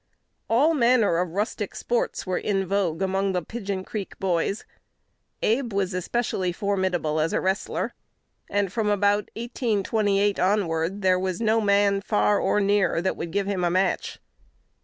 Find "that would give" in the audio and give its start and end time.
12.99-13.45